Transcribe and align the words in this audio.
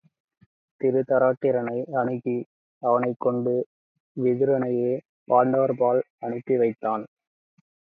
திருதராட்டிரனை 0.81 1.77
அணுகி 1.93 2.35
அவனைக் 2.83 3.19
கொண்டு 3.19 3.55
விதுரனையே 4.17 4.93
பாண்டவர் 5.27 5.77
பால் 5.77 6.03
அனுப்பி 6.19 6.57
வைத்தான். 6.57 7.05